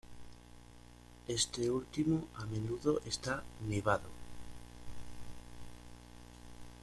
Este 1.27 1.69
último 1.69 2.27
a 2.33 2.47
menudo 2.47 3.01
está 3.05 3.43
nevado. 3.67 4.09